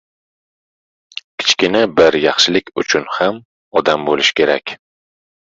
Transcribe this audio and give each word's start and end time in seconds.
Kichkina 1.43 1.81
bir 1.99 2.17
yaxshilik 2.23 2.67
qilish 2.73 2.81
uchun 2.85 3.07
ham 3.19 3.39
odam 3.83 4.09
bo‘lish 4.09 4.35
kerak; 4.43 4.77